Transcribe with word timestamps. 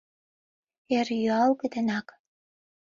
Эр 0.97 1.07
юалге 1.27 1.67
денак. 1.73 2.07